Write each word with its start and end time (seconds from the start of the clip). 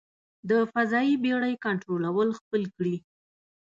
د 0.49 0.51
فضايي 0.71 1.13
بېړۍ 1.23 1.55
کنټرول 1.65 2.29
خپل 2.39 2.61
کړي. 2.75 2.95